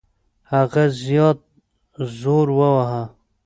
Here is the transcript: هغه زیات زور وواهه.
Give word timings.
هغه 0.51 0.83
زیات 1.01 1.39
زور 2.19 2.47
وواهه. 2.57 3.03